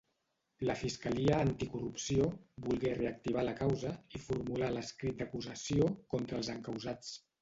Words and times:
La 0.69 0.75
fiscalia 0.83 1.35
anticorrupció 1.47 2.29
volgué 2.69 2.93
reactivar 3.01 3.43
la 3.49 3.53
causa 3.61 3.91
i 4.21 4.23
formular 4.29 4.73
l'escrit 4.79 5.21
d'acusació 5.21 5.91
contra 6.15 6.41
els 6.41 6.51
encausats. 6.57 7.15